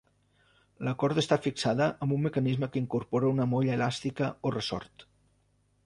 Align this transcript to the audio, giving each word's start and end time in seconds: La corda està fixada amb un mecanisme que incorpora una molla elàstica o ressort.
La 0.87 0.93
corda 1.03 1.23
està 1.23 1.37
fixada 1.43 1.91
amb 2.07 2.17
un 2.17 2.25
mecanisme 2.29 2.71
que 2.73 2.83
incorpora 2.87 3.31
una 3.37 3.49
molla 3.55 3.79
elàstica 3.79 4.35
o 4.51 4.57
ressort. 4.61 5.11